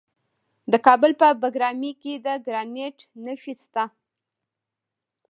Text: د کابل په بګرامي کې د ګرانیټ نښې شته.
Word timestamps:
د 0.71 0.73
کابل 0.85 1.11
په 1.21 1.27
بګرامي 1.41 1.91
کې 2.01 2.13
د 2.25 2.27
ګرانیټ 2.45 2.97
نښې 3.23 3.53
شته. 3.63 3.83